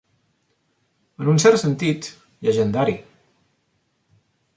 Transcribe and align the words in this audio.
En 1.25 1.29
un 1.33 1.37
cert 1.43 1.61
sentit, 1.63 2.09
llegendari. 2.47 2.97